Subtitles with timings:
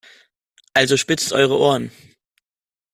[0.73, 1.91] Also spitzt eure Ohren!